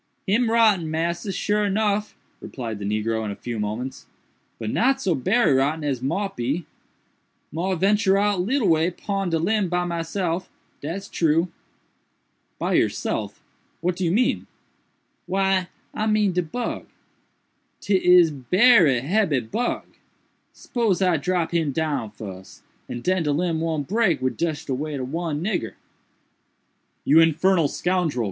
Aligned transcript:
"Him 0.25 0.49
rotten, 0.49 0.89
massa, 0.89 1.31
sure 1.31 1.69
nuff," 1.69 2.15
replied 2.39 2.79
the 2.79 2.85
negro 2.85 3.23
in 3.23 3.29
a 3.29 3.35
few 3.35 3.59
moments, 3.59 4.07
"but 4.57 4.71
not 4.71 4.99
so 4.99 5.13
berry 5.13 5.53
rotten 5.53 5.83
as 5.83 6.01
mought 6.01 6.35
be. 6.35 6.65
Mought 7.51 7.81
ventur 7.81 8.17
out 8.19 8.41
leetle 8.41 8.67
way 8.67 8.89
pon 8.89 9.29
de 9.29 9.37
limb 9.37 9.69
by 9.69 9.85
myself, 9.85 10.49
dat's 10.81 11.07
true." 11.07 11.49
"By 12.57 12.73
yourself!—what 12.73 13.95
do 13.95 14.03
you 14.03 14.11
mean?" 14.11 14.47
"Why 15.27 15.67
I 15.93 16.07
mean 16.07 16.31
de 16.31 16.41
bug. 16.41 16.87
'Tis 17.79 18.31
berry 18.31 19.01
hebby 19.01 19.41
bug. 19.51 19.85
Spose 20.51 21.03
I 21.03 21.17
drop 21.17 21.51
him 21.53 21.71
down 21.71 22.09
fuss, 22.09 22.63
and 22.89 23.03
den 23.03 23.21
de 23.21 23.31
limb 23.31 23.61
won't 23.61 23.87
break 23.87 24.19
wid 24.19 24.39
just 24.39 24.65
de 24.65 24.73
weight 24.73 24.99
ob 24.99 25.11
one 25.11 25.43
nigger." 25.43 25.73
"You 27.05 27.19
infernal 27.19 27.67
scoundrel!" 27.67 28.19